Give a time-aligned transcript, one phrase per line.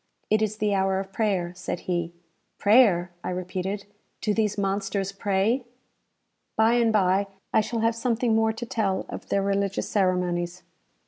[0.31, 2.11] "It is the hour of prayer," said he.
[2.57, 3.85] "Prayer!" I repeated.
[4.19, 5.63] "Do these monsters pray?"
[6.55, 10.63] By and bye, I shall have something more to tell of their religious ceremonies.